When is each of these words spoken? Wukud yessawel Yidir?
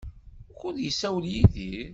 Wukud 0.47 0.75
yessawel 0.81 1.25
Yidir? 1.33 1.89